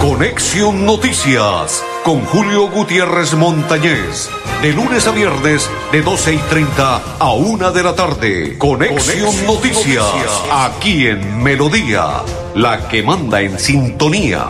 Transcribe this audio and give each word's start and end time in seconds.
Conexión 0.00 0.86
Noticias 0.86 1.84
con 2.02 2.24
Julio 2.24 2.68
Gutiérrez 2.68 3.34
Montañez. 3.34 4.30
De 4.62 4.72
lunes 4.72 5.06
a 5.06 5.10
viernes, 5.10 5.68
de 5.92 6.02
12 6.02 6.34
y 6.34 6.38
30 6.38 6.96
a 7.18 7.32
1 7.32 7.72
de 7.72 7.82
la 7.82 7.94
tarde. 7.94 8.56
Conexión, 8.56 9.44
Noticias, 9.44 10.06
aquí 10.50 11.06
en 11.06 11.42
Melodía, 11.42 12.22
la 12.54 12.88
que 12.88 13.02
manda 13.02 13.40
en 13.42 13.58
sintonía. 13.58 14.46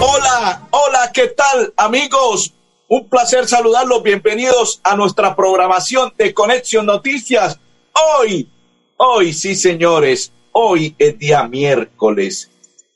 Hola, 0.00 0.62
hola, 0.70 1.10
¿qué 1.14 1.28
tal 1.28 1.72
amigos? 1.76 2.55
Un 2.88 3.08
placer 3.08 3.46
saludarlos. 3.46 4.02
Bienvenidos 4.02 4.80
a 4.84 4.96
nuestra 4.96 5.34
programación 5.34 6.12
de 6.16 6.32
Conexión 6.32 6.86
Noticias. 6.86 7.58
Hoy 8.18 8.48
Hoy 8.98 9.34
sí, 9.34 9.54
señores, 9.54 10.32
hoy 10.52 10.94
es 10.98 11.18
día 11.18 11.46
miércoles 11.46 12.50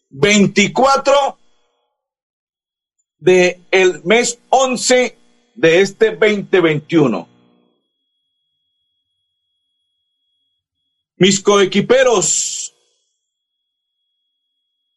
24 0.08 1.38
de 3.18 3.60
el 3.70 4.02
mes 4.04 4.38
11 4.48 5.18
de 5.54 5.80
este 5.82 6.16
2021. 6.16 7.28
Mis 11.16 11.40
coequiperos, 11.40 12.74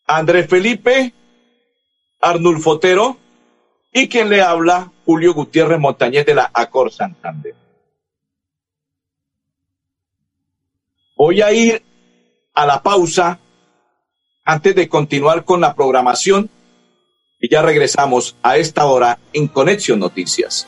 Andrés 0.06 0.50
Felipe, 0.50 1.14
Arnulfo 2.22 2.72
Otero 2.72 3.18
y 3.94 4.10
quien 4.10 4.30
le 4.30 4.42
habla, 4.42 4.92
Julio 5.06 5.34
Gutiérrez 5.34 5.80
Montañez 5.80 6.26
de 6.26 6.34
la 6.34 6.50
Acor 6.52 6.92
Santander. 6.92 7.54
Voy 11.16 11.42
a 11.42 11.54
ir 11.54 11.82
a 12.56 12.66
la 12.66 12.82
pausa 12.82 13.40
antes 14.44 14.76
de 14.76 14.90
continuar 14.90 15.46
con 15.46 15.62
la 15.62 15.76
programación 15.76 16.50
y 17.40 17.50
ya 17.50 17.62
regresamos 17.62 18.36
a 18.42 18.58
esta 18.58 18.86
hora 18.86 19.20
en 19.32 19.48
Conexión 19.48 20.00
Noticias. 20.00 20.68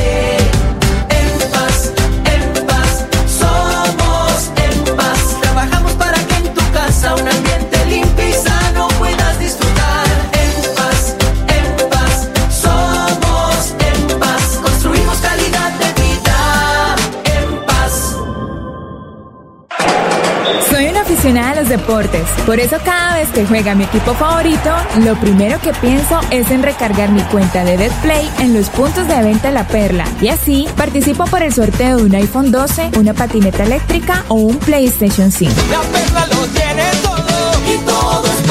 Soy 20.69 20.87
una 20.87 21.01
aficionada 21.01 21.51
a 21.51 21.55
los 21.55 21.69
deportes, 21.69 22.27
por 22.45 22.59
eso 22.59 22.77
cada 22.83 23.15
vez 23.15 23.29
que 23.29 23.45
juega 23.45 23.75
mi 23.75 23.83
equipo 23.83 24.13
favorito, 24.13 24.69
lo 25.03 25.15
primero 25.15 25.59
que 25.59 25.73
pienso 25.73 26.19
es 26.31 26.49
en 26.51 26.63
recargar 26.63 27.09
mi 27.09 27.21
cuenta 27.23 27.63
de 27.63 27.77
Betplay 27.77 28.29
en 28.39 28.53
los 28.53 28.69
puntos 28.69 29.07
de 29.07 29.21
venta 29.21 29.51
La 29.51 29.67
Perla 29.67 30.05
y 30.21 30.29
así 30.29 30.67
participo 30.77 31.25
por 31.25 31.43
el 31.43 31.53
sorteo 31.53 31.97
de 31.97 32.03
un 32.03 32.15
iPhone 32.15 32.51
12, 32.51 32.91
una 32.97 33.13
patineta 33.13 33.63
eléctrica 33.63 34.23
o 34.29 34.35
un 34.35 34.57
PlayStation 34.57 35.31
5. 35.31 35.53
La 35.71 35.81
perla 35.81 36.27
lo 36.27 36.47
tiene 36.47 36.83
todo 37.03 37.73
y 37.73 37.77
todo 37.85 38.50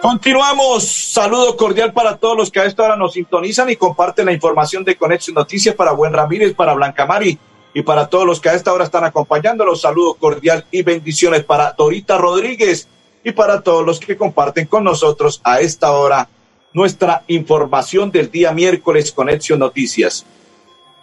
Continuamos. 0.00 0.84
Saludo 0.84 1.58
cordial 1.58 1.92
para 1.92 2.16
todos 2.16 2.34
los 2.34 2.50
que 2.50 2.58
a 2.58 2.64
esta 2.64 2.84
hora 2.84 2.96
nos 2.96 3.12
sintonizan 3.12 3.68
y 3.68 3.76
comparten 3.76 4.24
la 4.24 4.32
información 4.32 4.82
de 4.82 4.96
Conexión 4.96 5.34
Noticias 5.34 5.74
para 5.74 5.92
Buen 5.92 6.14
Ramírez, 6.14 6.54
para 6.54 6.72
Blanca 6.72 7.04
Mari 7.04 7.38
y 7.74 7.82
para 7.82 8.08
todos 8.08 8.24
los 8.24 8.40
que 8.40 8.48
a 8.48 8.54
esta 8.54 8.72
hora 8.72 8.84
están 8.84 9.04
acompañándolos. 9.04 9.82
Saludo 9.82 10.14
cordial 10.14 10.64
y 10.70 10.82
bendiciones 10.82 11.44
para 11.44 11.72
Dorita 11.72 12.16
Rodríguez 12.16 12.88
y 13.22 13.32
para 13.32 13.60
todos 13.60 13.84
los 13.84 14.00
que 14.00 14.16
comparten 14.16 14.66
con 14.66 14.84
nosotros 14.84 15.42
a 15.44 15.60
esta 15.60 15.92
hora 15.92 16.30
nuestra 16.72 17.22
información 17.26 18.10
del 18.10 18.30
día 18.30 18.52
miércoles 18.52 19.12
Conexión 19.12 19.58
Noticias. 19.58 20.24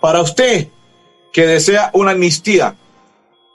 Para 0.02 0.22
usted 0.22 0.70
que 1.32 1.46
desea 1.46 1.92
una 1.94 2.12
amnistía, 2.12 2.76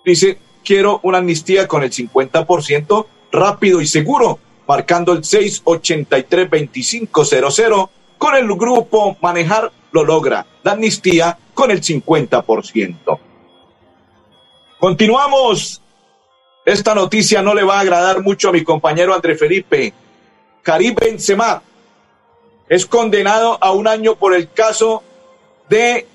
dice, 0.05 0.39
quiero 0.65 1.01
una 1.03 1.19
amnistía 1.19 1.67
con 1.67 1.83
el 1.83 1.91
50% 1.91 3.07
rápido 3.33 3.81
y 3.81 3.89
seguro 3.89 4.39
marcando 4.67 5.13
el 5.13 5.21
683-2500. 5.23 7.89
Con 8.19 8.35
el 8.37 8.49
grupo 8.49 9.17
Manejar 9.21 9.71
lo 9.91 10.05
logra. 10.05 10.47
La 10.63 10.73
amnistía 10.73 11.39
con 11.55 11.71
el 11.71 11.81
50%. 11.81 13.19
Continuamos. 14.79 15.79
Esta 16.65 16.95
noticia 16.95 17.43
no 17.43 17.55
le 17.55 17.65
va 17.65 17.79
a 17.79 17.81
agradar 17.81 18.23
mucho 18.23 18.49
a 18.49 18.53
mi 18.53 18.63
compañero 18.63 19.13
André 19.15 19.37
Felipe. 19.37 19.93
Karim 20.63 20.95
Benzema 20.95 21.61
es 22.69 22.87
condenado 22.87 23.59
a 23.61 23.73
un 23.73 23.89
año 23.89 24.15
por 24.15 24.33
el 24.35 24.49
caso 24.51 25.03
de 25.69 26.07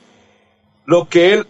lo 0.85 1.09
que 1.09 1.33
él 1.33 1.45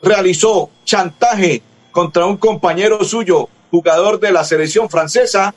realizó, 0.00 0.70
chantaje 0.84 1.60
contra 1.90 2.26
un 2.26 2.36
compañero 2.36 3.02
suyo, 3.04 3.48
jugador 3.70 4.20
de 4.20 4.30
la 4.30 4.44
selección 4.44 4.88
francesa, 4.88 5.52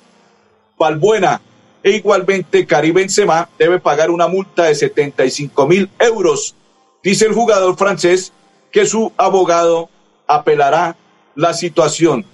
Valbuena 0.81 1.41
e 1.83 1.91
igualmente 1.91 2.65
Karim 2.65 2.95
Benzema 2.95 3.47
debe 3.57 3.79
pagar 3.79 4.09
una 4.09 4.27
multa 4.27 4.63
de 4.63 4.75
75 4.75 5.67
mil 5.67 5.89
euros. 5.99 6.55
Dice 7.03 7.25
el 7.25 7.33
jugador 7.33 7.77
francés 7.77 8.33
que 8.71 8.85
su 8.85 9.11
abogado 9.17 9.89
apelará 10.27 10.95
la 11.35 11.53
situación. 11.53 12.25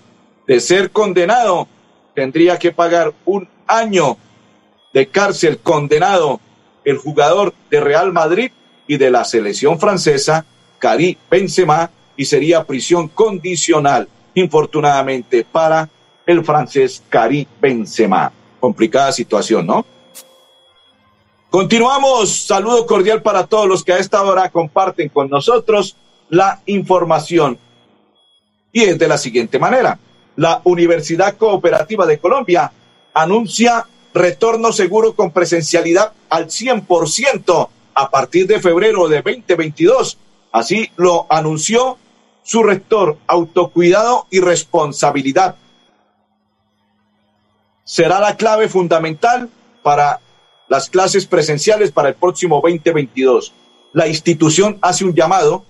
De 0.47 0.61
ser 0.61 0.91
condenado, 0.91 1.67
tendría 2.15 2.57
que 2.57 2.71
pagar 2.71 3.13
un 3.25 3.49
año 3.67 4.17
de 4.93 5.07
cárcel 5.07 5.59
condenado 5.59 6.39
el 6.85 6.97
jugador 6.97 7.53
de 7.69 7.81
Real 7.81 8.13
Madrid 8.13 8.51
y 8.87 8.95
de 8.97 9.11
la 9.11 9.25
selección 9.25 9.77
francesa, 9.77 10.45
Karim 10.79 11.17
Benzema, 11.29 11.91
y 12.15 12.23
sería 12.23 12.63
prisión 12.63 13.09
condicional, 13.09 14.07
infortunadamente, 14.35 15.43
para 15.43 15.89
el 16.25 16.45
francés 16.45 17.03
Karim 17.09 17.45
Benzema. 17.59 18.31
Complicada 18.59 19.11
situación, 19.11 19.65
¿no? 19.65 19.85
Continuamos. 21.49 22.45
Saludo 22.45 22.85
cordial 22.85 23.21
para 23.21 23.47
todos 23.47 23.67
los 23.67 23.83
que 23.83 23.93
a 23.93 23.99
esta 23.99 24.21
hora 24.21 24.49
comparten 24.49 25.09
con 25.09 25.29
nosotros 25.29 25.95
la 26.29 26.61
información. 26.65 27.57
Y 28.71 28.83
es 28.83 28.99
de 28.99 29.07
la 29.07 29.17
siguiente 29.17 29.57
manera. 29.57 29.97
La 30.35 30.61
Universidad 30.65 31.37
Cooperativa 31.37 32.05
de 32.05 32.19
Colombia 32.19 32.71
anuncia 33.13 33.87
retorno 34.13 34.71
seguro 34.71 35.13
con 35.13 35.31
presencialidad 35.31 36.11
al 36.29 36.47
100% 36.47 37.69
a 37.93 38.09
partir 38.09 38.45
de 38.45 38.59
febrero 38.59 39.07
de 39.07 39.21
2022. 39.21 40.17
Así 40.51 40.91
lo 40.97 41.25
anunció 41.29 41.97
su 42.43 42.63
rector, 42.63 43.17
autocuidado 43.27 44.27
y 44.29 44.39
responsabilidad 44.39 45.55
será 47.87 48.19
la 48.19 48.35
clave 48.35 48.67
fundamental 48.67 49.49
para 49.81 50.19
las 50.67 50.89
clases 50.89 51.25
presenciales 51.25 51.91
para 51.91 52.09
el 52.09 52.15
próximo 52.15 52.61
2022. 52.61 53.53
La 53.93 54.07
institución 54.07 54.77
hace 54.81 55.05
un 55.05 55.15
llamado 55.15 55.63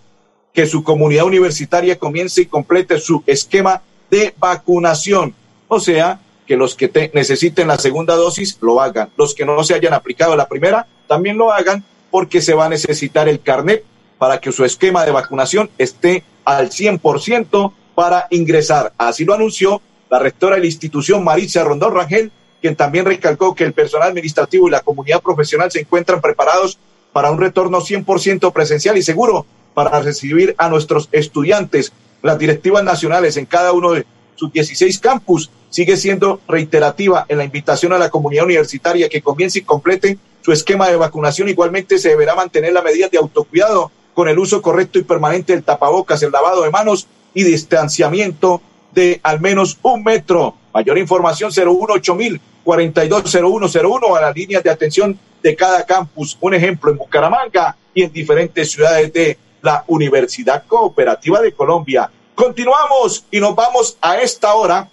que 0.52 0.66
su 0.66 0.84
comunidad 0.84 1.26
universitaria 1.26 2.00
comience 2.00 2.42
y 2.42 2.48
complete 2.48 3.00
su 3.00 3.24
esquema 3.28 3.84
de 4.10 4.34
vacunación. 4.40 5.36
O 5.68 5.80
sea, 5.80 6.20
que 6.48 6.58
los 6.58 6.74
que 6.74 6.88
te 6.88 7.12
necesiten 7.14 7.68
la 7.68 7.78
segunda 7.78 8.16
dosis 8.16 8.58
lo 8.62 8.82
hagan. 8.82 9.10
Los 9.16 9.36
que 9.36 9.46
no 9.46 9.64
se 9.64 9.76
hayan 9.76 9.94
aplicado 9.94 10.36
la 10.36 10.50
primera 10.50 10.88
también 11.08 11.38
lo 11.38 11.52
hagan 11.52 11.86
porque 12.10 12.42
se 12.42 12.56
va 12.56 12.66
a 12.66 12.70
necesitar 12.70 13.30
el 13.30 13.42
carnet 13.42 13.84
para 14.18 14.40
que 14.40 14.52
su 14.52 14.66
esquema 14.66 15.06
de 15.06 15.12
vacunación 15.12 15.70
esté 15.78 16.24
al 16.46 16.72
100% 16.72 17.72
para 17.94 18.26
ingresar. 18.32 18.94
Así 18.98 19.24
lo 19.24 19.36
anunció 19.36 19.82
la 20.10 20.20
rectora 20.20 20.56
de 20.56 20.62
la 20.62 20.68
institución, 20.68 21.24
Maritza 21.24 21.64
Rondón 21.64 21.94
Rangel, 21.94 22.32
quien 22.62 22.76
también 22.76 23.06
recalcó 23.06 23.56
que 23.56 23.64
el 23.64 23.74
personal 23.74 24.10
administrativo 24.10 24.68
y 24.68 24.72
la 24.72 24.82
comunidad 24.82 25.22
profesional 25.22 25.72
se 25.72 25.82
encuentran 25.82 26.22
preparados 26.22 26.78
para 27.14 27.32
un 27.32 27.40
retorno 27.40 27.82
100% 27.82 28.52
presencial 28.52 28.98
y 28.98 29.04
seguro 29.04 29.46
para 29.74 30.00
recibir 30.00 30.56
a 30.58 30.70
nuestros 30.70 31.10
estudiantes. 31.12 31.92
Las 32.24 32.40
directivas 32.40 32.84
nacionales 32.84 33.38
en 33.38 33.46
cada 33.46 33.74
uno 33.74 33.92
de 33.92 34.06
sus 34.36 34.52
16 34.52 35.00
campus 35.00 35.52
sigue 35.70 35.98
siendo 35.98 36.40
reiterativa 36.48 37.26
en 37.28 37.38
la 37.38 37.44
invitación 37.44 37.94
a 37.94 37.98
la 37.98 38.10
comunidad 38.10 38.46
universitaria 38.46 39.10
que 39.10 39.22
comience 39.22 39.60
y 39.60 39.64
complete 39.64 40.18
su 40.42 40.52
esquema 40.52 40.88
de 40.90 40.96
vacunación. 40.96 41.50
Igualmente 41.50 42.00
se 42.00 42.10
deberá 42.10 42.36
mantener 42.36 42.74
la 42.74 42.82
medida 42.82 43.10
de 43.10 43.18
autocuidado 43.18 43.92
con 44.14 44.28
el 44.28 44.40
uso 44.40 44.62
correcto 44.62 44.98
y 44.98 45.04
permanente 45.04 45.54
del 45.54 45.64
tapabocas, 45.64 46.24
el 46.24 46.32
lavado 46.32 46.64
de 46.64 46.72
manos 46.72 47.08
y 47.34 47.44
distanciamiento 47.44 48.62
de 48.92 49.20
al 49.24 49.40
menos 49.40 49.78
un 49.82 50.04
metro. 50.04 50.56
Mayor 50.74 50.98
información 50.98 51.52
018 51.52 52.16
mil 52.16 52.42
420101 52.64 54.16
a 54.16 54.22
las 54.22 54.36
líneas 54.36 54.64
de 54.64 54.70
atención 54.70 55.18
de 55.42 55.56
cada 55.56 55.86
campus. 55.86 56.38
Un 56.42 56.54
ejemplo 56.54 56.92
en 56.92 56.98
Bucaramanga 56.98 57.76
y 57.94 58.04
en 58.04 58.12
diferentes 58.12 58.72
ciudades 58.72 59.12
de 59.14 59.38
la 59.62 59.84
Universidad 59.88 60.64
Cooperativa 60.68 61.42
de 61.42 61.54
Colombia. 61.54 62.12
Continuamos 62.36 63.26
y 63.32 63.40
nos 63.40 63.56
vamos 63.56 63.98
a 64.02 64.18
esta 64.18 64.54
hora 64.54 64.90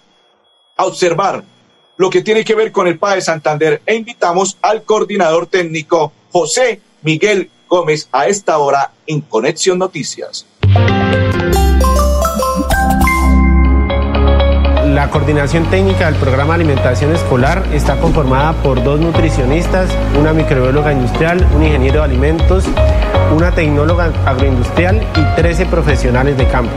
a 0.75 0.85
observar 0.85 1.43
lo 1.97 2.09
que 2.09 2.21
tiene 2.21 2.43
que 2.43 2.55
ver 2.55 2.71
con 2.71 2.87
el 2.87 2.99
PAE 2.99 3.21
Santander 3.21 3.81
e 3.85 3.95
invitamos 3.95 4.57
al 4.61 4.83
coordinador 4.83 5.47
técnico 5.47 6.11
José 6.31 6.81
Miguel 7.03 7.49
Gómez 7.67 8.09
a 8.11 8.27
esta 8.27 8.57
hora 8.57 8.91
en 9.07 9.21
Conexión 9.21 9.79
Noticias. 9.79 10.45
La 15.05 15.11
coordinación 15.11 15.65
técnica 15.69 16.07
del 16.07 16.15
programa 16.15 16.57
de 16.57 16.63
alimentación 16.63 17.13
escolar 17.13 17.63
está 17.71 17.95
conformada 17.97 18.53
por 18.53 18.83
dos 18.83 18.99
nutricionistas, 18.99 19.87
una 20.19 20.33
microbióloga 20.33 20.91
industrial, 20.91 21.45
un 21.53 21.61
ingeniero 21.61 21.99
de 21.99 22.05
alimentos, 22.05 22.65
una 23.31 23.51
tecnóloga 23.51 24.11
agroindustrial 24.25 24.99
y 25.15 25.35
13 25.39 25.67
profesionales 25.67 26.35
de 26.37 26.47
campo. 26.47 26.73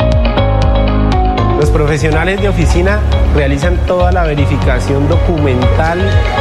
Los 1.59 1.71
profesionales 1.71 2.39
de 2.43 2.51
oficina 2.51 3.01
realizan 3.35 3.79
toda 3.87 4.13
la 4.13 4.25
verificación 4.25 5.09
documental 5.09 5.99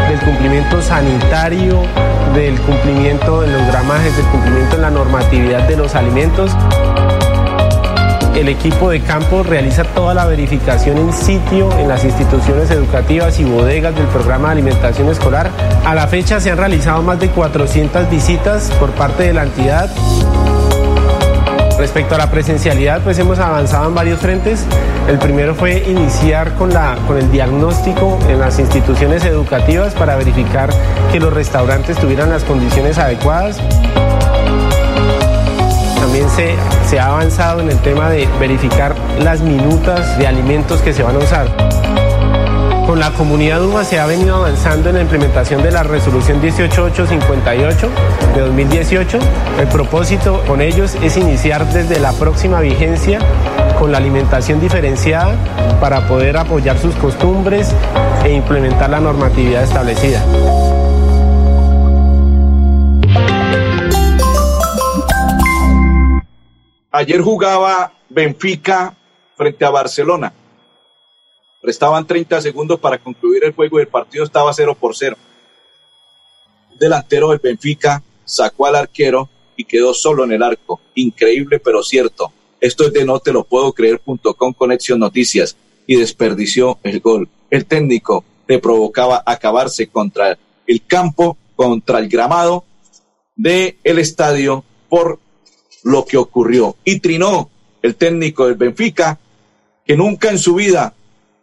del 0.10 0.20
cumplimiento 0.20 0.82
sanitario, 0.82 1.84
del 2.36 2.60
cumplimiento 2.60 3.46
en 3.46 3.54
los 3.54 3.66
gramajes, 3.66 4.14
del 4.18 4.26
cumplimiento 4.26 4.76
en 4.76 4.82
la 4.82 4.92
normatividad 4.92 5.66
de 5.70 5.78
los 5.78 5.96
alimentos 5.96 6.52
el 8.40 8.50
equipo 8.50 8.92
de 8.92 9.02
campo 9.02 9.42
realiza 9.42 9.84
toda 9.84 10.14
la 10.14 10.26
verificación 10.26 10.98
en 10.98 11.12
sitio 11.12 11.72
en 11.80 11.88
las 11.88 12.04
instituciones 12.04 12.70
educativas 12.70 13.40
y 13.40 13.44
bodegas 13.44 13.96
del 13.96 14.06
programa 14.08 14.50
de 14.50 14.54
alimentación 14.54 15.10
escolar. 15.10 15.50
A 15.84 15.96
la 15.96 16.08
fecha 16.08 16.40
se 16.40 16.52
han 16.52 16.58
realizado 16.58 17.02
más 17.02 17.20
de 17.20 17.30
400 17.30 18.10
visitas 18.12 18.70
por 18.80 18.92
parte 18.92 19.24
de 19.24 19.34
la 19.34 19.44
entidad. 19.44 19.90
Respecto 21.80 22.16
a 22.16 22.18
la 22.20 22.30
presencialidad, 22.30 23.02
pues 23.02 23.18
hemos 23.18 23.40
avanzado 23.40 23.88
en 23.88 23.96
varios 23.96 24.20
frentes. 24.20 24.66
El 25.08 25.18
primero 25.18 25.56
fue 25.56 25.84
iniciar 25.88 26.54
con, 26.56 26.72
la, 26.72 26.96
con 27.08 27.18
el 27.18 27.32
diagnóstico 27.32 28.20
en 28.30 28.40
las 28.40 28.60
instituciones 28.60 29.26
educativas 29.26 29.94
para 29.94 30.16
verificar 30.16 30.70
que 31.12 31.20
los 31.20 31.34
restaurantes 31.34 31.98
tuvieran 31.98 32.30
las 32.30 32.44
condiciones 32.44 33.00
adecuadas. 33.00 33.60
Se 36.90 37.00
ha 37.00 37.10
avanzado 37.10 37.62
en 37.62 37.70
el 37.70 37.78
tema 37.80 38.10
de 38.10 38.28
verificar 38.40 38.96
las 39.20 39.40
minutas 39.42 40.18
de 40.18 40.26
alimentos 40.26 40.82
que 40.82 40.92
se 40.92 41.04
van 41.04 41.16
a 41.16 41.20
usar. 41.20 41.48
Con 42.88 43.00
la 43.00 43.12
comunidad 43.12 43.64
UBA 43.64 43.84
se 43.84 44.00
ha 44.00 44.08
venido 44.08 44.38
avanzando 44.38 44.90
en 44.90 44.96
la 44.96 45.02
implementación 45.02 45.62
de 45.62 45.70
la 45.70 45.84
resolución 45.84 46.42
18858 46.42 47.90
de 48.34 48.42
2018. 48.42 49.20
El 49.60 49.68
propósito 49.68 50.42
con 50.48 50.62
ellos 50.62 50.96
es 51.04 51.18
iniciar 51.18 51.68
desde 51.72 52.00
la 52.00 52.14
próxima 52.14 52.62
vigencia 52.62 53.20
con 53.78 53.92
la 53.92 54.00
alimentación 54.00 54.60
diferenciada 54.60 55.36
para 55.80 56.08
poder 56.08 56.36
apoyar 56.38 56.80
sus 56.80 56.96
costumbres 56.96 57.76
e 58.26 58.34
implementar 58.34 58.90
la 58.90 59.00
normatividad 59.00 59.64
establecida. 59.64 60.24
Ayer 66.92 67.22
jugaba 67.22 67.94
Benfica 68.10 68.96
frente 69.36 69.66
a 69.66 69.70
Barcelona. 69.70 70.34
Restaban 71.62 72.08
30 72.08 72.42
segundos 72.42 72.80
para 72.80 72.98
concluir 72.98 73.44
el 73.44 73.54
juego 73.54 73.78
y 73.78 73.82
el 73.82 73.88
partido 73.88 74.24
estaba 74.24 74.54
0 74.54 74.76
por 74.80 74.96
0. 74.96 75.18
Un 76.72 76.80
delantero 76.80 77.30
del 77.30 77.40
Benfica 77.40 78.02
sacó 78.24 78.68
al 78.68 78.76
arquero 78.76 79.30
y 79.58 79.66
quedó 79.66 79.94
solo 79.94 80.24
en 80.24 80.32
el 80.32 80.44
arco. 80.44 80.80
Increíble, 80.96 81.60
pero 81.60 81.84
cierto. 81.84 82.32
Esto 82.62 82.86
es 82.86 82.94
de 82.94 83.06
no 83.06 83.20
te 83.20 83.34
lo 83.34 83.44
puedo 83.44 83.74
creer.com 83.74 84.54
Conexión 84.54 85.00
Noticias 85.00 85.58
y 85.86 85.98
desperdició 85.98 86.80
el 86.84 87.02
gol. 87.02 87.28
El 87.50 87.66
técnico 87.66 88.24
le 88.48 88.60
provocaba 88.60 89.24
acabarse 89.26 89.88
contra 89.88 90.38
el 90.66 90.86
campo, 90.86 91.38
contra 91.56 92.00
el 92.00 92.08
gramado 92.08 92.64
del 93.36 93.78
el 93.84 94.00
estadio 94.00 94.64
por 94.90 95.20
lo 95.88 96.06
que 96.06 96.18
ocurrió. 96.18 96.76
Y 96.84 97.00
trinó 97.00 97.50
el 97.82 97.96
técnico 97.96 98.48
del 98.48 98.56
Benfica, 98.56 99.20
que 99.86 99.96
nunca 99.96 100.30
en 100.30 100.38
su 100.38 100.56
vida 100.56 100.94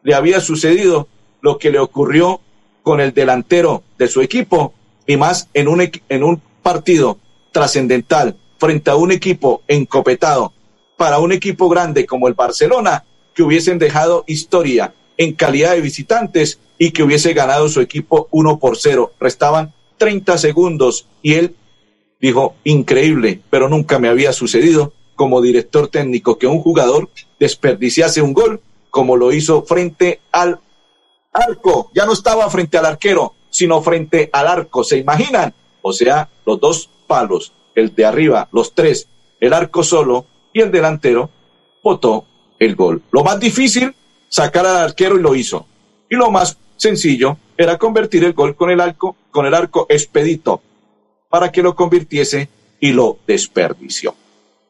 le 0.02 0.14
había 0.14 0.40
sucedido 0.40 1.08
lo 1.40 1.58
que 1.58 1.70
le 1.70 1.78
ocurrió 1.78 2.40
con 2.82 3.00
el 3.00 3.14
delantero 3.14 3.82
de 3.98 4.08
su 4.08 4.20
equipo, 4.20 4.74
y 5.06 5.16
más 5.16 5.48
en 5.54 5.68
un, 5.68 5.90
en 6.08 6.22
un 6.22 6.40
partido 6.62 7.18
trascendental 7.52 8.36
frente 8.58 8.90
a 8.90 8.96
un 8.96 9.12
equipo 9.12 9.62
encopetado 9.68 10.52
para 10.96 11.18
un 11.18 11.32
equipo 11.32 11.68
grande 11.68 12.06
como 12.06 12.28
el 12.28 12.34
Barcelona, 12.34 13.04
que 13.34 13.42
hubiesen 13.42 13.78
dejado 13.78 14.24
historia 14.26 14.94
en 15.16 15.32
calidad 15.32 15.72
de 15.72 15.80
visitantes 15.80 16.58
y 16.78 16.90
que 16.90 17.02
hubiese 17.02 17.32
ganado 17.32 17.68
su 17.68 17.80
equipo 17.80 18.28
1 18.30 18.58
por 18.58 18.76
0. 18.76 19.12
Restaban 19.18 19.72
30 19.98 20.38
segundos 20.38 21.06
y 21.22 21.34
él 21.34 21.54
dijo, 22.20 22.54
increíble, 22.64 23.40
pero 23.50 23.68
nunca 23.68 23.98
me 23.98 24.08
había 24.08 24.32
sucedido 24.32 24.92
como 25.14 25.40
director 25.40 25.88
técnico 25.88 26.38
que 26.38 26.46
un 26.46 26.60
jugador 26.60 27.08
desperdiciase 27.38 28.22
un 28.22 28.32
gol 28.32 28.60
como 28.90 29.16
lo 29.16 29.32
hizo 29.32 29.62
frente 29.62 30.20
al 30.32 30.60
arco. 31.32 31.90
Ya 31.94 32.06
no 32.06 32.12
estaba 32.12 32.48
frente 32.50 32.78
al 32.78 32.86
arquero, 32.86 33.34
sino 33.50 33.82
frente 33.82 34.30
al 34.32 34.46
arco. 34.46 34.84
¿Se 34.84 34.98
imaginan? 34.98 35.54
O 35.82 35.92
sea, 35.92 36.28
los 36.46 36.60
dos 36.60 36.90
palos, 37.06 37.52
el 37.74 37.94
de 37.94 38.04
arriba, 38.04 38.48
los 38.52 38.74
tres, 38.74 39.08
el 39.40 39.52
arco 39.52 39.82
solo 39.82 40.26
y 40.52 40.60
el 40.60 40.70
delantero, 40.70 41.30
votó 41.82 42.24
el 42.58 42.76
gol. 42.76 43.02
Lo 43.10 43.24
más 43.24 43.38
difícil, 43.40 43.94
sacar 44.28 44.66
al 44.66 44.76
arquero 44.78 45.18
y 45.18 45.22
lo 45.22 45.34
hizo. 45.34 45.66
Y 46.08 46.16
lo 46.16 46.30
más 46.30 46.56
sencillo 46.76 47.36
era 47.56 47.78
convertir 47.78 48.24
el 48.24 48.32
gol 48.32 48.56
con 48.56 48.70
el 48.70 48.80
arco, 48.80 49.16
con 49.30 49.46
el 49.46 49.54
arco 49.54 49.86
expedito 49.88 50.62
para 51.34 51.50
que 51.50 51.64
lo 51.64 51.74
convirtiese 51.74 52.48
y 52.78 52.92
lo 52.92 53.18
desperdició. 53.26 54.14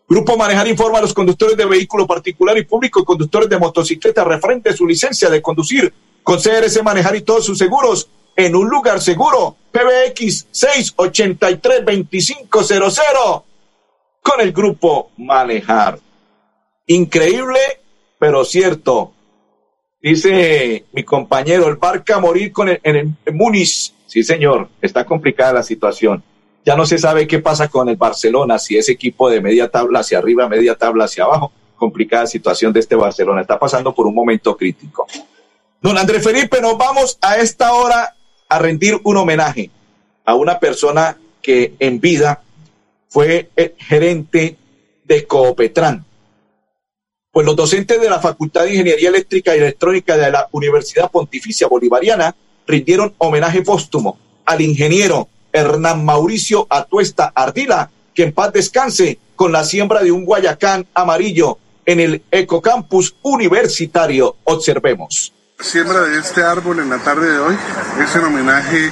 Grupo 0.09 0.35
Manejar 0.35 0.66
informa 0.66 0.97
a 0.97 1.02
los 1.02 1.12
conductores 1.12 1.59
de 1.59 1.66
vehículo 1.66 2.06
particular 2.06 2.56
y 2.56 2.64
público 2.64 3.00
y 3.00 3.04
conductores 3.04 3.50
de 3.50 3.59
motocicleta 3.59 4.25
referente 4.25 4.71
a 4.71 4.73
su 4.73 4.87
licencia 4.87 5.28
de 5.28 5.42
conducir 5.42 5.92
con 6.23 6.40
CRS 6.40 6.83
Manejar 6.83 7.16
y 7.16 7.21
todos 7.21 7.44
sus 7.44 7.59
seguros 7.59 8.09
en 8.35 8.56
un 8.56 8.66
lugar 8.66 9.02
seguro. 9.02 9.56
PBX 9.73 10.47
683-2500 10.54 13.42
con 14.23 14.40
el 14.40 14.52
Grupo 14.52 15.11
Manejar. 15.18 15.99
Increíble, 16.87 17.61
pero 18.18 18.42
cierto. 18.47 19.12
Dice 20.00 20.87
mi 20.92 21.02
compañero, 21.02 21.68
el 21.68 21.76
Barca 21.76 22.16
a 22.16 22.21
morir 22.21 22.52
con 22.52 22.71
el, 22.71 22.80
en 22.83 22.97
el. 22.97 23.11
Sí, 24.06 24.23
señor, 24.23 24.71
está 24.80 25.04
complicada 25.04 25.52
la 25.52 25.62
situación. 25.62 26.25
Ya 26.64 26.76
no 26.76 26.87
se 26.87 26.99
sabe 26.99 27.26
qué 27.26 27.40
pasa 27.40 27.68
con 27.68 27.88
el 27.88 27.97
Barcelona, 27.97 28.59
si 28.59 28.76
es 28.76 28.88
equipo 28.88 29.28
de 29.28 29.40
media 29.40 29.68
tabla 29.68 30.00
hacia 30.00 30.18
arriba, 30.18 30.49
media 30.49 30.75
tabla 30.75 31.04
hacia 31.04 31.25
abajo. 31.25 31.52
Complicada 31.76 32.26
situación 32.26 32.73
de 32.73 32.80
este 32.80 32.94
Barcelona. 32.94 33.42
Está 33.42 33.59
pasando 33.59 33.94
por 33.94 34.06
un 34.06 34.14
momento 34.14 34.56
crítico. 34.56 35.06
Don 35.83 35.99
Andrés 35.99 36.25
Felipe, 36.25 36.62
nos 36.62 36.78
vamos 36.78 37.18
a 37.21 37.37
esta 37.37 37.75
hora 37.75 38.14
a 38.49 38.59
rendir 38.59 38.99
un 39.04 39.16
homenaje 39.18 39.71
a 40.25 40.35
una 40.35 40.59
persona 40.59 41.18
que 41.42 41.75
en 41.78 42.00
vida 42.00 42.42
fue 43.09 43.50
el 43.54 43.75
gerente 43.78 44.56
de 45.04 45.26
Coopetran. 45.26 46.04
Pues 47.30 47.44
los 47.44 47.56
docentes 47.56 48.00
de 48.00 48.09
la 48.09 48.21
Facultad 48.21 48.62
de 48.62 48.71
Ingeniería 48.71 49.11
Eléctrica 49.11 49.54
y 49.54 49.59
Electrónica 49.59 50.16
de 50.16 50.30
la 50.30 50.49
Universidad 50.52 51.11
Pontificia 51.11 51.66
Bolivariana 51.66 52.35
rindieron 52.66 53.14
homenaje 53.18 53.61
póstumo 53.61 54.18
al 54.47 54.62
ingeniero 54.62 55.28
Hernán 55.54 56.04
Mauricio 56.04 56.66
Atuesta 56.68 57.32
Ardila, 57.34 57.90
que 58.12 58.25
en 58.25 58.32
paz 58.32 58.52
descanse 58.52 59.18
con 59.37 59.52
la 59.52 59.64
siembra 59.64 60.02
de 60.02 60.12
un 60.12 60.25
Guayacán 60.25 60.87
amarillo 60.92 61.58
en 61.87 62.00
el 62.00 62.23
Ecocampus 62.30 63.14
Universitario. 63.23 64.37
Observemos. 64.44 65.32
La 65.58 65.64
siembra 65.64 66.00
de 66.00 66.18
este 66.18 66.42
árbol 66.42 66.80
en 66.80 66.90
la 66.90 66.99
tarde 66.99 67.30
de 67.30 67.38
hoy 67.38 67.56
es 68.02 68.16
en 68.16 68.25
homenaje 68.25 68.90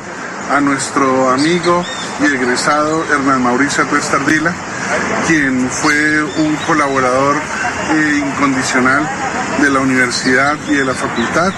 a 0.51 0.61
nuestro 0.61 1.31
amigo 1.31 1.85
y 2.21 2.27
egresado 2.27 3.05
Hernán 3.13 3.43
Mauricio 3.43 3.85
Atuesta 3.85 4.19
Ardila, 4.19 4.55
quien 5.27 5.69
fue 5.69 6.23
un 6.23 6.55
colaborador 6.67 7.37
eh, 7.37 8.23
incondicional 8.25 9.09
de 9.61 9.71
la 9.71 9.81
universidad 9.81 10.57
y 10.69 10.75
de 10.75 10.85
la 10.85 10.95
facultad. 10.95 11.53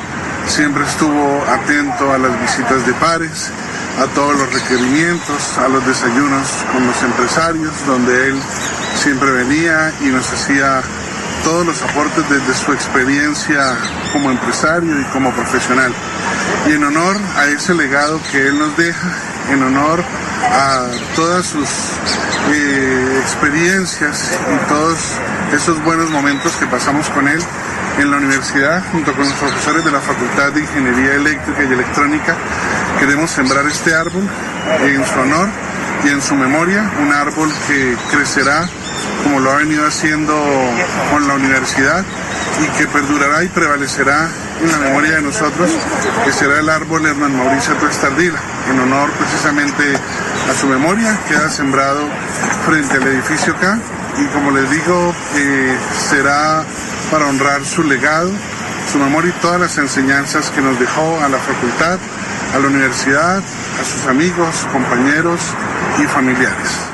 Siempre 0.46 0.84
estuvo 0.84 1.42
atento 1.48 2.10
a 2.10 2.18
las 2.18 2.40
visitas 2.40 2.86
de 2.86 2.92
pares, 2.94 3.50
a 3.98 4.06
todos 4.14 4.36
los 4.36 4.52
requerimientos, 4.52 5.58
a 5.58 5.68
los 5.68 5.86
desayunos 5.86 6.48
con 6.72 6.86
los 6.86 7.02
empresarios, 7.02 7.72
donde 7.86 8.28
él 8.28 8.40
siempre 8.94 9.30
venía 9.30 9.92
y 10.00 10.06
nos 10.06 10.30
hacía 10.32 10.82
todos 11.44 11.66
los 11.66 11.82
aportes 11.82 12.28
desde 12.28 12.54
su 12.54 12.72
experiencia 12.72 13.76
como 14.12 14.30
empresario 14.30 15.00
y 15.00 15.04
como 15.04 15.30
profesional. 15.32 15.92
Y 16.66 16.72
en 16.72 16.84
honor 16.84 17.16
a 17.36 17.46
ese 17.46 17.74
legado 17.74 18.20
que 18.32 18.48
él 18.48 18.58
nos 18.58 18.76
deja, 18.76 19.08
en 19.50 19.62
honor 19.62 20.02
a 20.42 20.86
todas 21.14 21.46
sus 21.46 21.68
eh, 22.50 23.20
experiencias 23.22 24.32
y 24.52 24.68
todos 24.68 24.98
esos 25.52 25.82
buenos 25.84 26.10
momentos 26.10 26.56
que 26.56 26.66
pasamos 26.66 27.08
con 27.10 27.28
él 27.28 27.40
en 27.98 28.10
la 28.10 28.16
universidad, 28.16 28.82
junto 28.92 29.12
con 29.12 29.24
los 29.24 29.34
profesores 29.34 29.84
de 29.84 29.90
la 29.90 30.00
Facultad 30.00 30.52
de 30.52 30.60
Ingeniería 30.60 31.14
Eléctrica 31.14 31.62
y 31.62 31.72
Electrónica, 31.72 32.36
queremos 32.98 33.30
sembrar 33.30 33.66
este 33.66 33.94
árbol 33.94 34.28
en 34.82 35.04
su 35.06 35.20
honor 35.20 35.48
y 36.04 36.08
en 36.08 36.20
su 36.20 36.34
memoria, 36.34 36.90
un 37.00 37.12
árbol 37.12 37.50
que 37.66 37.96
crecerá 38.10 38.68
como 39.22 39.40
lo 39.40 39.52
ha 39.52 39.56
venido 39.56 39.86
haciendo 39.86 40.34
con 41.10 41.26
la 41.26 41.34
universidad 41.34 42.04
y 42.62 42.78
que 42.78 42.86
perdurará 42.86 43.42
y 43.44 43.48
prevalecerá 43.48 44.28
en 44.62 44.72
la 44.72 44.78
memoria 44.78 45.16
de 45.16 45.22
nosotros, 45.22 45.70
que 46.24 46.32
será 46.32 46.58
el 46.60 46.68
árbol 46.68 47.06
Hernán 47.06 47.36
Mauricio 47.36 47.74
Tuesta 47.74 48.08
Ardila, 48.08 48.38
en 48.70 48.80
honor 48.80 49.10
precisamente 49.12 49.84
a 50.50 50.54
su 50.54 50.66
memoria, 50.66 51.18
queda 51.28 51.48
sembrado 51.48 52.08
frente 52.66 52.96
al 52.96 53.06
edificio 53.06 53.54
acá 53.54 53.78
y 54.18 54.26
como 54.26 54.50
les 54.50 54.70
digo, 54.70 55.14
eh, 55.36 55.76
será 56.08 56.64
para 57.14 57.28
honrar 57.28 57.64
su 57.64 57.84
legado, 57.84 58.28
su 58.90 58.98
memoria 58.98 59.30
y 59.30 59.40
todas 59.40 59.60
las 59.60 59.78
enseñanzas 59.78 60.50
que 60.50 60.60
nos 60.60 60.80
dejó 60.80 61.20
a 61.20 61.28
la 61.28 61.38
facultad, 61.38 61.96
a 62.52 62.58
la 62.58 62.66
universidad, 62.66 63.38
a 63.38 63.84
sus 63.84 64.08
amigos, 64.08 64.66
compañeros 64.72 65.40
y 66.02 66.08
familiares. 66.08 66.93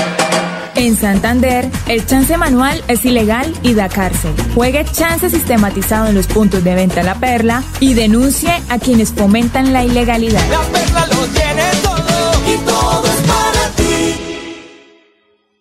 En 0.81 0.97
Santander, 0.97 1.69
el 1.87 2.07
chance 2.07 2.35
manual 2.37 2.83
es 2.87 3.05
ilegal 3.05 3.53
y 3.61 3.75
da 3.75 3.87
cárcel. 3.87 4.33
Juegue 4.55 4.83
chance 4.83 5.29
sistematizado 5.29 6.07
en 6.07 6.15
los 6.15 6.25
puntos 6.25 6.63
de 6.63 6.73
venta 6.73 7.03
La 7.03 7.13
Perla 7.13 7.61
y 7.79 7.93
denuncie 7.93 8.51
a 8.67 8.79
quienes 8.79 9.11
fomentan 9.11 9.73
la 9.73 9.83
ilegalidad. 9.83 10.41
La 10.49 10.61
perla 10.71 11.05
lo 11.05 11.27
tiene 11.27 11.69
todo 11.83 12.31
y 12.51 12.57
todo 12.65 13.03
es 13.05 13.21
para 13.29 13.69
ti. 13.75 14.15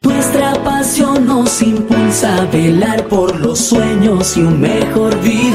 Nuestra 0.00 0.54
pasión 0.64 1.26
nos 1.26 1.60
impulsa 1.60 2.38
a 2.38 2.46
velar 2.46 3.06
por 3.08 3.38
los 3.40 3.58
sueños 3.58 4.38
y 4.38 4.40
un 4.40 4.58
mejor 4.58 5.20
vivir. 5.20 5.52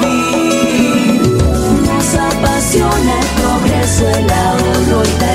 Nos 1.87 2.13
apasiona 2.13 3.19
el 3.19 3.27
progreso, 3.41 4.09
el 4.09 4.29
ahorro 4.29 5.03
y 5.03 5.19
dar 5.19 5.34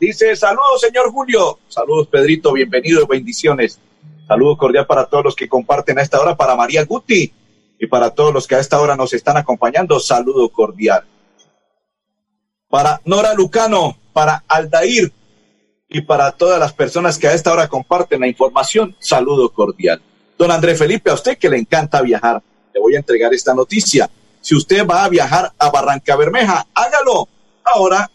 Dice, 0.00 0.36
saludos, 0.36 0.80
señor 0.80 1.10
Julio. 1.10 1.58
Saludos, 1.68 2.06
Pedrito. 2.06 2.52
Bienvenido, 2.52 3.04
bendiciones. 3.06 3.80
Saludos 4.28 4.56
cordial 4.56 4.86
para 4.86 5.06
todos 5.06 5.24
los 5.24 5.34
que 5.34 5.48
comparten 5.48 5.98
a 5.98 6.02
esta 6.02 6.20
hora, 6.20 6.36
para 6.36 6.54
María 6.54 6.84
Guti 6.84 7.32
y 7.80 7.86
para 7.86 8.10
todos 8.10 8.32
los 8.32 8.46
que 8.46 8.54
a 8.54 8.60
esta 8.60 8.80
hora 8.80 8.94
nos 8.94 9.12
están 9.12 9.36
acompañando. 9.36 9.98
Saludo 9.98 10.50
cordial. 10.50 11.04
Para 12.68 13.00
Nora 13.06 13.34
Lucano, 13.34 13.98
para 14.12 14.44
Aldair 14.46 15.12
y 15.88 16.02
para 16.02 16.30
todas 16.30 16.60
las 16.60 16.72
personas 16.72 17.18
que 17.18 17.26
a 17.26 17.32
esta 17.32 17.52
hora 17.52 17.66
comparten 17.66 18.20
la 18.20 18.28
información. 18.28 18.94
Saludo 19.00 19.52
cordial. 19.52 20.00
Don 20.38 20.52
André 20.52 20.76
Felipe, 20.76 21.10
a 21.10 21.14
usted 21.14 21.38
que 21.38 21.48
le 21.48 21.58
encanta 21.58 22.02
viajar, 22.02 22.40
le 22.72 22.80
voy 22.80 22.94
a 22.94 22.98
entregar 22.98 23.34
esta 23.34 23.52
noticia. 23.52 24.08
Si 24.40 24.54
usted 24.54 24.86
va 24.86 25.02
a 25.02 25.08
viajar 25.08 25.52
a 25.58 25.70
Barranca 25.70 26.14
Bermeja, 26.14 26.64
hágalo. 26.72 27.26
Ahora 27.64 28.08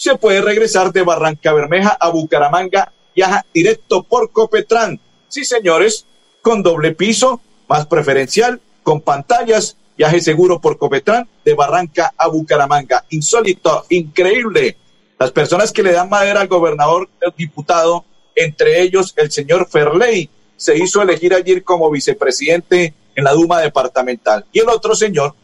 se 0.00 0.16
puede 0.16 0.40
regresar 0.40 0.94
de 0.94 1.02
Barranca 1.02 1.52
Bermeja 1.52 1.90
a 1.90 2.08
Bucaramanga, 2.08 2.90
viaja 3.14 3.44
directo 3.52 4.02
por 4.02 4.32
Copetrán. 4.32 4.98
Sí, 5.28 5.44
señores, 5.44 6.06
con 6.40 6.62
doble 6.62 6.92
piso, 6.92 7.42
más 7.68 7.84
preferencial, 7.84 8.62
con 8.82 9.02
pantallas, 9.02 9.76
viaje 9.98 10.22
seguro 10.22 10.58
por 10.58 10.78
Copetrán 10.78 11.28
de 11.44 11.52
Barranca 11.52 12.14
a 12.16 12.28
Bucaramanga. 12.28 13.04
Insólito, 13.10 13.84
increíble. 13.90 14.78
Las 15.18 15.32
personas 15.32 15.70
que 15.70 15.82
le 15.82 15.92
dan 15.92 16.08
madera 16.08 16.40
al 16.40 16.48
gobernador, 16.48 17.10
el 17.20 17.34
diputado, 17.36 18.06
entre 18.34 18.80
ellos 18.80 19.12
el 19.18 19.30
señor 19.30 19.68
Ferley, 19.68 20.30
se 20.56 20.78
hizo 20.78 21.02
elegir 21.02 21.34
ayer 21.34 21.62
como 21.62 21.90
vicepresidente 21.90 22.94
en 23.14 23.22
la 23.22 23.32
Duma 23.32 23.60
departamental. 23.60 24.46
Y 24.50 24.60
el 24.60 24.70
otro 24.70 24.94
señor, 24.94 25.34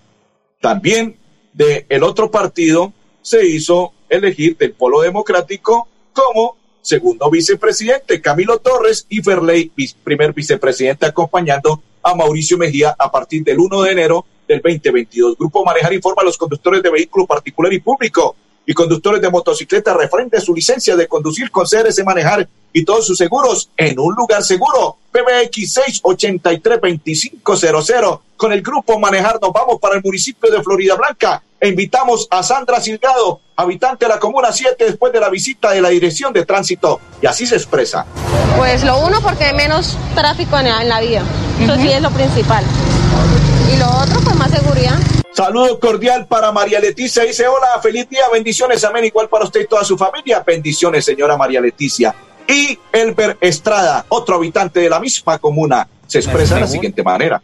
también 0.62 1.18
del 1.52 1.84
el 1.90 2.02
otro 2.02 2.30
partido, 2.30 2.94
se 3.20 3.46
hizo 3.46 3.92
elegir 4.08 4.56
del 4.56 4.72
Polo 4.72 5.00
Democrático 5.00 5.88
como 6.12 6.56
segundo 6.80 7.28
vicepresidente, 7.30 8.20
Camilo 8.20 8.58
Torres 8.58 9.06
y 9.08 9.20
Ferley, 9.20 9.72
primer 10.04 10.32
vicepresidente, 10.32 11.06
acompañando 11.06 11.82
a 12.02 12.14
Mauricio 12.14 12.56
Mejía 12.56 12.94
a 12.96 13.10
partir 13.10 13.42
del 13.42 13.58
1 13.58 13.82
de 13.82 13.92
enero 13.92 14.24
del 14.46 14.62
2022. 14.62 15.36
Grupo 15.36 15.64
Manejar 15.64 15.92
informa 15.92 16.22
a 16.22 16.24
los 16.24 16.38
conductores 16.38 16.82
de 16.82 16.90
vehículo 16.90 17.26
particular 17.26 17.72
y 17.72 17.80
público 17.80 18.36
y 18.66 18.74
conductores 18.74 19.22
de 19.22 19.30
motocicleta 19.30 19.94
referente 19.94 20.36
a 20.36 20.40
su 20.40 20.52
licencia 20.54 20.94
de 20.96 21.06
conducir 21.06 21.50
con 21.50 21.66
CRS 21.66 22.04
Manejar 22.04 22.46
y 22.72 22.84
todos 22.84 23.06
sus 23.06 23.16
seguros 23.16 23.70
en 23.76 23.96
un 23.98 24.14
lugar 24.14 24.42
seguro. 24.42 24.96
PBX 25.12 25.78
683-2500. 26.02 28.20
Con 28.36 28.52
el 28.52 28.60
Grupo 28.60 28.98
Manejar 28.98 29.38
nos 29.40 29.52
vamos 29.52 29.78
para 29.80 29.94
el 29.94 30.02
municipio 30.02 30.50
de 30.50 30.60
Florida 30.62 30.96
Blanca 30.96 31.42
e 31.58 31.68
invitamos 31.68 32.28
a 32.30 32.42
Sandra 32.42 32.78
Silgado, 32.80 33.40
habitante 33.56 34.04
de 34.04 34.10
la 34.10 34.18
Comuna 34.18 34.52
7, 34.52 34.84
después 34.84 35.10
de 35.12 35.20
la 35.20 35.30
visita 35.30 35.70
de 35.70 35.80
la 35.80 35.88
Dirección 35.88 36.34
de 36.34 36.44
Tránsito. 36.44 37.00
Y 37.22 37.26
así 37.26 37.46
se 37.46 37.56
expresa. 37.56 38.04
Pues 38.58 38.84
lo 38.84 38.98
uno 39.06 39.22
porque 39.22 39.44
hay 39.44 39.54
menos 39.54 39.96
tráfico 40.14 40.58
en 40.58 40.66
la, 40.66 40.82
en 40.82 40.90
la 40.90 41.00
vía. 41.00 41.22
Eso 41.60 41.76
sí 41.76 41.90
es 41.90 42.02
lo 42.02 42.10
principal. 42.10 42.62
Y 43.72 43.78
lo 43.78 43.88
otro, 43.88 44.20
pues 44.20 44.36
más 44.36 44.50
seguridad. 44.50 44.98
Saludo 45.36 45.78
cordial 45.78 46.26
para 46.26 46.50
María 46.50 46.80
Leticia. 46.80 47.22
Dice, 47.22 47.46
hola, 47.46 47.78
feliz 47.82 48.08
día, 48.08 48.22
bendiciones, 48.32 48.82
amén. 48.84 49.04
Igual 49.04 49.28
para 49.28 49.44
usted 49.44 49.60
y 49.60 49.66
toda 49.66 49.84
su 49.84 49.98
familia. 49.98 50.42
Bendiciones, 50.46 51.04
señora 51.04 51.36
María 51.36 51.60
Leticia. 51.60 52.14
Y 52.48 52.78
Elber 52.90 53.36
Estrada, 53.42 54.06
otro 54.08 54.36
habitante 54.36 54.80
de 54.80 54.88
la 54.88 54.98
misma 54.98 55.38
comuna, 55.38 55.86
se 56.06 56.20
expresa 56.20 56.54
de 56.54 56.62
la 56.62 56.66
siguiente 56.66 57.02
manera. 57.02 57.42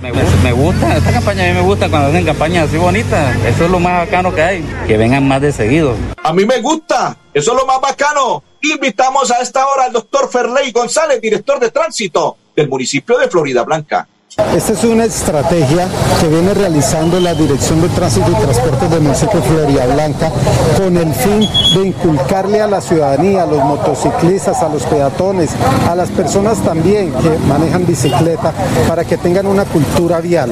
Me 0.00 0.10
gusta, 0.10 0.36
me 0.42 0.52
gusta, 0.52 0.96
esta 0.96 1.12
campaña 1.12 1.44
a 1.44 1.48
mí 1.48 1.52
me 1.52 1.60
gusta 1.60 1.90
cuando 1.90 2.08
hacen 2.08 2.24
campañas 2.24 2.68
así 2.70 2.78
bonitas. 2.78 3.36
Eso 3.44 3.66
es 3.66 3.70
lo 3.70 3.78
más 3.78 4.06
bacano 4.06 4.34
que 4.34 4.40
hay, 4.40 4.64
que 4.86 4.96
vengan 4.96 5.28
más 5.28 5.42
de 5.42 5.52
seguido. 5.52 5.94
A 6.22 6.32
mí 6.32 6.46
me 6.46 6.62
gusta, 6.62 7.14
eso 7.34 7.52
es 7.52 7.58
lo 7.58 7.66
más 7.66 7.78
bacano. 7.78 8.42
Invitamos 8.62 9.30
a 9.30 9.42
esta 9.42 9.66
hora 9.66 9.84
al 9.84 9.92
doctor 9.92 10.30
Ferley 10.30 10.72
González, 10.72 11.20
director 11.20 11.60
de 11.60 11.70
tránsito 11.70 12.38
del 12.56 12.70
municipio 12.70 13.18
de 13.18 13.28
Florida 13.28 13.64
Blanca. 13.64 14.08
Esta 14.36 14.72
es 14.72 14.82
una 14.82 15.04
estrategia 15.04 15.86
que 16.20 16.26
viene 16.26 16.54
realizando 16.54 17.20
la 17.20 17.34
Dirección 17.34 17.80
de 17.80 17.88
Tránsito 17.90 18.32
y 18.32 18.34
Transportes 18.34 18.90
del 18.90 19.00
municipio 19.00 19.40
de 19.40 19.46
Florida 19.46 19.86
Blanca 19.86 20.32
con 20.76 20.96
el 20.96 21.14
fin 21.14 21.48
de 21.76 21.86
inculcarle 21.86 22.60
a 22.60 22.66
la 22.66 22.80
ciudadanía, 22.80 23.44
a 23.44 23.46
los 23.46 23.62
motociclistas, 23.62 24.60
a 24.60 24.68
los 24.68 24.82
peatones, 24.82 25.50
a 25.88 25.94
las 25.94 26.10
personas 26.10 26.58
también 26.58 27.12
que 27.12 27.38
manejan 27.46 27.86
bicicleta 27.86 28.52
para 28.88 29.04
que 29.04 29.16
tengan 29.18 29.46
una 29.46 29.66
cultura 29.66 30.20
vial. 30.20 30.50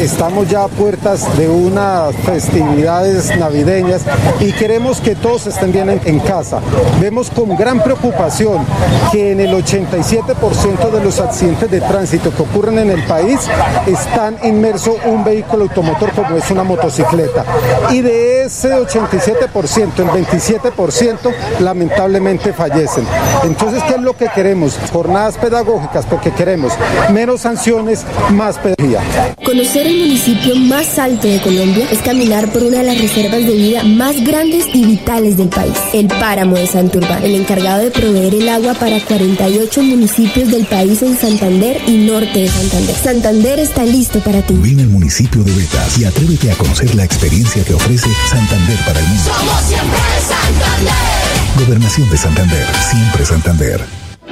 Estamos 0.00 0.48
ya 0.48 0.64
a 0.64 0.68
puertas 0.68 1.36
de 1.36 1.50
unas 1.50 2.14
festividades 2.16 3.36
navideñas 3.38 4.02
y 4.40 4.52
queremos 4.52 5.02
que 5.02 5.14
todos 5.14 5.46
estén 5.48 5.70
bien 5.72 5.90
en, 5.90 6.00
en 6.06 6.20
casa. 6.20 6.60
Vemos 6.98 7.28
con 7.28 7.54
gran 7.58 7.82
preocupación 7.82 8.64
que 9.12 9.32
en 9.32 9.40
el 9.40 9.52
87% 9.52 10.90
de 10.90 11.04
los 11.04 11.20
accidentes 11.20 11.70
de 11.70 11.82
tránsito 11.82 12.34
que 12.34 12.42
ocurren 12.42 12.78
en 12.78 12.90
el 12.90 13.04
país 13.04 13.17
están 13.86 14.36
inmerso 14.44 14.96
un 15.04 15.24
vehículo 15.24 15.64
automotor 15.64 16.12
como 16.12 16.36
es 16.36 16.50
una 16.50 16.64
motocicleta. 16.64 17.44
Y 17.90 18.00
de 18.00 18.42
ese 18.44 18.70
87%, 18.70 19.98
el 19.98 20.26
27% 20.26 21.34
lamentablemente 21.60 22.52
fallecen. 22.52 23.06
Entonces, 23.44 23.82
¿qué 23.84 23.94
es 23.94 24.00
lo 24.00 24.16
que 24.16 24.28
queremos? 24.34 24.78
Jornadas 24.92 25.36
pedagógicas 25.38 26.06
porque 26.06 26.30
queremos 26.30 26.72
menos 27.12 27.42
sanciones, 27.42 28.04
más 28.30 28.58
pedagogía. 28.58 29.00
Conocer 29.44 29.86
el 29.86 29.98
municipio 29.98 30.54
más 30.56 30.98
alto 30.98 31.26
de 31.26 31.40
Colombia 31.40 31.86
es 31.90 31.98
caminar 32.00 32.48
por 32.48 32.62
una 32.62 32.78
de 32.78 32.84
las 32.84 33.00
reservas 33.00 33.44
de 33.46 33.52
vida 33.52 33.82
más 33.84 34.22
grandes 34.24 34.66
y 34.72 34.84
vitales 34.84 35.36
del 35.36 35.48
país, 35.48 35.74
el 35.92 36.06
páramo 36.08 36.56
de 36.56 36.66
Santurbán, 36.66 37.22
el 37.24 37.34
encargado 37.34 37.82
de 37.82 37.90
proveer 37.90 38.34
el 38.34 38.48
agua 38.48 38.74
para 38.74 39.00
48 39.00 39.82
municipios 39.82 40.50
del 40.50 40.66
país 40.66 41.02
en 41.02 41.16
Santander 41.16 41.80
y 41.86 42.06
norte 42.06 42.40
de 42.40 42.48
Santander. 42.48 42.94
Santander 43.08 43.58
está 43.58 43.86
listo 43.86 44.20
para 44.20 44.42
ti. 44.42 44.52
Ven 44.52 44.80
al 44.80 44.88
municipio 44.88 45.42
de 45.42 45.50
Betas 45.54 45.96
y 45.98 46.04
atrévete 46.04 46.52
a 46.52 46.54
conocer 46.56 46.94
la 46.94 47.04
experiencia 47.04 47.64
que 47.64 47.72
ofrece 47.72 48.06
Santander 48.28 48.78
para 48.84 49.00
el 49.00 49.06
mundo. 49.06 49.32
Somos 49.34 49.62
siempre 49.62 49.98
Santander. 50.28 51.64
Gobernación 51.64 52.10
de 52.10 52.18
Santander, 52.18 52.66
siempre 52.90 53.24
Santander. 53.24 54.07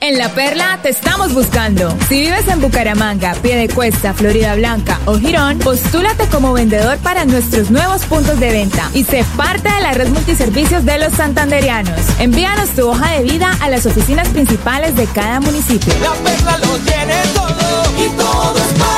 En 0.00 0.16
La 0.16 0.28
Perla 0.28 0.78
te 0.80 0.90
estamos 0.90 1.34
buscando. 1.34 1.92
Si 2.08 2.20
vives 2.20 2.46
en 2.46 2.60
Bucaramanga, 2.60 3.34
Piedecuesta, 3.42 4.14
Florida 4.14 4.54
Blanca 4.54 5.00
o 5.06 5.18
Girón, 5.18 5.58
postúlate 5.58 6.28
como 6.28 6.52
vendedor 6.52 6.98
para 6.98 7.24
nuestros 7.24 7.72
nuevos 7.72 8.04
puntos 8.04 8.38
de 8.38 8.52
venta 8.52 8.88
y 8.94 9.02
sé 9.02 9.24
parte 9.36 9.68
de 9.68 9.80
la 9.80 9.92
red 9.92 10.08
multiservicios 10.08 10.84
de 10.84 10.98
los 10.98 11.12
santanderianos. 11.14 12.00
Envíanos 12.20 12.70
tu 12.70 12.88
hoja 12.88 13.10
de 13.14 13.24
vida 13.24 13.50
a 13.60 13.68
las 13.68 13.86
oficinas 13.86 14.28
principales 14.28 14.94
de 14.94 15.06
cada 15.06 15.40
municipio. 15.40 15.92
La 16.00 16.12
perla 16.12 16.58
lo 16.58 16.78
tiene 16.78 17.14
todo 17.34 18.04
y 18.04 18.08
todo 18.10 18.56
es 18.56 18.78
para 18.78 18.97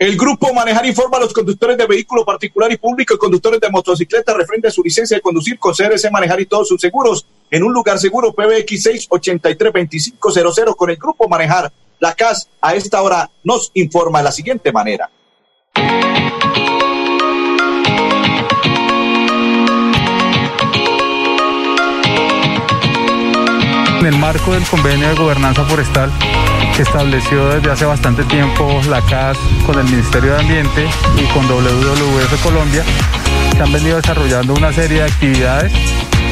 El 0.00 0.16
grupo 0.16 0.52
Manejar 0.54 0.86
informa 0.86 1.18
a 1.18 1.20
los 1.20 1.34
conductores 1.34 1.76
de 1.76 1.86
vehículo 1.86 2.24
particular 2.24 2.72
y 2.72 2.78
público 2.78 3.12
y 3.12 3.18
conductores 3.18 3.60
de 3.60 3.68
motocicleta 3.68 4.32
referente 4.32 4.68
a 4.68 4.70
su 4.70 4.82
licencia 4.82 5.18
de 5.18 5.20
conducir 5.20 5.58
con 5.58 5.74
CRC 5.74 6.10
Manejar 6.10 6.40
y 6.40 6.46
todos 6.46 6.68
sus 6.68 6.80
seguros 6.80 7.26
en 7.50 7.62
un 7.64 7.74
lugar 7.74 7.98
seguro 7.98 8.32
PBX 8.32 8.86
683-2500 9.10 10.74
con 10.74 10.88
el 10.88 10.96
grupo 10.96 11.28
Manejar. 11.28 11.70
La 11.98 12.14
CAS 12.14 12.48
a 12.62 12.74
esta 12.74 13.02
hora 13.02 13.30
nos 13.44 13.72
informa 13.74 14.20
de 14.20 14.24
la 14.24 14.32
siguiente 14.32 14.72
manera. 14.72 15.10
En 23.98 24.06
el 24.06 24.16
marco 24.16 24.52
del 24.52 24.64
convenio 24.64 25.08
de 25.08 25.14
gobernanza 25.14 25.62
forestal 25.66 26.10
que 26.76 26.82
estableció 26.82 27.48
desde 27.48 27.70
hace 27.70 27.84
bastante 27.84 28.24
tiempo 28.24 28.80
la 28.88 29.00
CAS 29.02 29.36
con 29.66 29.78
el 29.78 29.84
Ministerio 29.84 30.32
de 30.34 30.40
Ambiente 30.40 30.86
y 31.16 31.24
con 31.32 31.46
WWF 31.46 32.42
Colombia, 32.42 32.82
se 33.56 33.62
han 33.62 33.72
venido 33.72 33.96
desarrollando 33.96 34.54
una 34.54 34.72
serie 34.72 34.98
de 34.98 35.04
actividades 35.04 35.72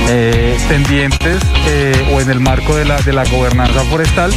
eh, 0.08 0.56
pendientes 0.68 1.42
eh, 1.66 2.10
o 2.12 2.20
en 2.20 2.30
el 2.30 2.40
marco 2.40 2.74
de 2.76 2.84
la, 2.84 3.00
de 3.02 3.12
la 3.12 3.24
gobernanza 3.24 3.82
forestal, 3.84 4.32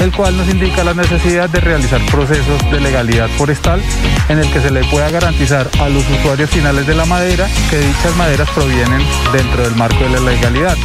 el 0.00 0.12
cual 0.12 0.36
nos 0.36 0.48
indica 0.48 0.82
la 0.82 0.94
necesidad 0.94 1.48
de 1.48 1.60
realizar 1.60 2.00
procesos 2.06 2.70
de 2.70 2.80
legalidad 2.80 3.28
forestal 3.30 3.80
en 4.28 4.38
el 4.38 4.50
que 4.50 4.60
se 4.60 4.70
le 4.70 4.84
pueda 4.84 5.10
garantizar 5.10 5.68
a 5.80 5.88
los 5.88 6.08
usuarios 6.10 6.50
finales 6.50 6.86
de 6.86 6.94
la 6.94 7.04
madera 7.04 7.48
que 7.70 7.78
dichas 7.78 8.16
maderas 8.16 8.48
provienen 8.50 9.02
dentro 9.32 9.62
del 9.62 9.76
marco 9.76 10.02
de 10.02 10.10
la 10.10 10.20
legalidad. 10.20 10.76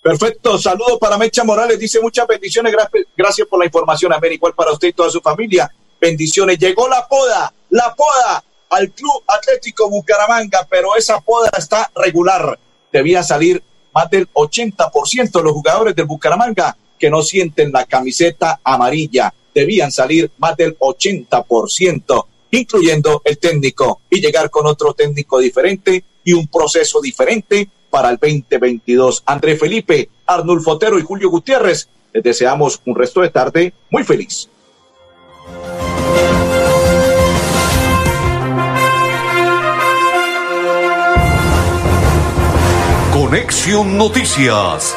Perfecto, 0.00 0.58
saludo 0.58 0.98
para 0.98 1.18
Mecha 1.18 1.42
Morales, 1.42 1.78
dice 1.78 2.00
muchas 2.00 2.26
bendiciones, 2.26 2.72
gracias, 3.16 3.48
por 3.48 3.58
la 3.58 3.66
información, 3.66 4.12
Amén, 4.12 4.32
igual 4.32 4.54
para 4.54 4.72
usted 4.72 4.88
y 4.88 4.92
toda 4.92 5.10
su 5.10 5.20
familia. 5.20 5.70
Bendiciones, 6.00 6.58
llegó 6.58 6.88
la 6.88 7.06
poda, 7.08 7.52
la 7.70 7.94
poda 7.94 8.44
al 8.70 8.90
Club 8.92 9.24
Atlético 9.26 9.90
Bucaramanga, 9.90 10.66
pero 10.70 10.94
esa 10.96 11.20
poda 11.20 11.50
está 11.58 11.90
regular. 11.96 12.58
Debía 12.92 13.22
salir 13.22 13.62
más 13.92 14.08
del 14.08 14.32
80% 14.32 15.32
de 15.32 15.42
los 15.42 15.52
jugadores 15.52 15.96
del 15.96 16.06
Bucaramanga 16.06 16.76
que 16.98 17.10
no 17.10 17.22
sienten 17.22 17.72
la 17.72 17.84
camiseta 17.84 18.60
amarilla. 18.62 19.34
Debían 19.52 19.90
salir 19.90 20.30
más 20.38 20.56
del 20.56 20.78
80%, 20.78 22.26
incluyendo 22.52 23.22
el 23.24 23.38
técnico, 23.38 24.02
y 24.08 24.20
llegar 24.20 24.50
con 24.50 24.66
otro 24.66 24.94
técnico 24.94 25.40
diferente 25.40 26.04
y 26.22 26.32
un 26.32 26.46
proceso 26.46 27.00
diferente 27.00 27.68
para 27.90 28.10
el 28.10 28.16
2022. 28.16 29.22
André 29.26 29.56
Felipe, 29.56 30.08
Arnulfo 30.26 30.72
Otero 30.72 30.98
y 30.98 31.02
Julio 31.02 31.30
Gutiérrez, 31.30 31.88
les 32.12 32.22
deseamos 32.22 32.80
un 32.86 32.94
resto 32.94 33.20
de 33.20 33.30
tarde 33.30 33.74
muy 33.90 34.04
feliz. 34.04 34.48
Conexión 43.12 43.98
Noticias 43.98 44.96